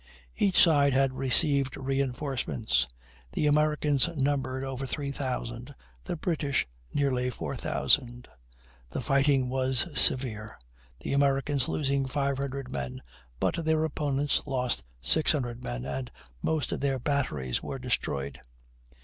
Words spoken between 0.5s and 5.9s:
side had received reinforcements; the Americans numbered over 3,000,